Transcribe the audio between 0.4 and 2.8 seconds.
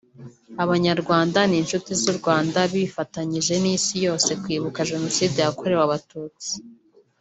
Abanyarwanda n’inshuti z’u Rwanda